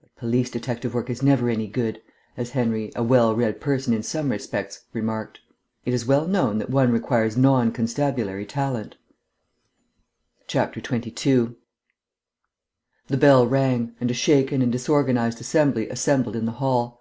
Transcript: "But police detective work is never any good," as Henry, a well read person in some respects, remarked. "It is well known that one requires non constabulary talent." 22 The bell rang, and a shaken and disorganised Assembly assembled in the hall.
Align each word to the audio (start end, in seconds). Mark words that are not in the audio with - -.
"But 0.00 0.12
police 0.16 0.50
detective 0.50 0.92
work 0.92 1.08
is 1.08 1.22
never 1.22 1.48
any 1.48 1.68
good," 1.68 2.02
as 2.36 2.50
Henry, 2.50 2.90
a 2.96 3.02
well 3.04 3.36
read 3.36 3.60
person 3.60 3.94
in 3.94 4.02
some 4.02 4.30
respects, 4.32 4.80
remarked. 4.92 5.38
"It 5.84 5.94
is 5.94 6.04
well 6.04 6.26
known 6.26 6.58
that 6.58 6.68
one 6.68 6.90
requires 6.90 7.36
non 7.36 7.70
constabulary 7.70 8.44
talent." 8.44 8.96
22 10.48 11.54
The 13.06 13.16
bell 13.16 13.46
rang, 13.46 13.94
and 14.00 14.10
a 14.10 14.14
shaken 14.14 14.62
and 14.62 14.72
disorganised 14.72 15.40
Assembly 15.40 15.88
assembled 15.88 16.34
in 16.34 16.44
the 16.46 16.50
hall. 16.58 17.00